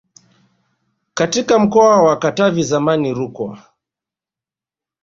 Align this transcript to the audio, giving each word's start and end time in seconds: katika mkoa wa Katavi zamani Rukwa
katika 1.13 1.59
mkoa 1.59 2.03
wa 2.03 2.19
Katavi 2.19 2.63
zamani 2.63 3.13
Rukwa 3.13 3.61